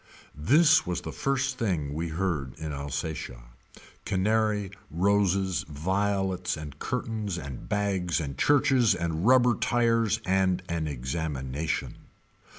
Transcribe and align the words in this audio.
This 0.33 0.83
was 0.87 1.01
the 1.01 1.11
first 1.11 1.59
thing 1.59 1.93
we 1.93 2.07
heard 2.09 2.55
in 2.57 2.73
Alsatia. 2.73 3.43
Canary, 4.03 4.71
roses, 4.89 5.63
violets 5.69 6.57
and 6.57 6.79
curtains 6.79 7.37
and 7.37 7.69
bags 7.69 8.19
and 8.19 8.35
churches 8.35 8.95
and 8.95 9.27
rubber 9.27 9.53
tires 9.53 10.19
and 10.25 10.63
an 10.67 10.87
examination. 10.87 11.97